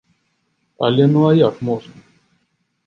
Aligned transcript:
Але 0.87 1.03
ну 1.13 1.21
а 1.29 1.31
як 1.47 1.61
можна? 1.71 1.95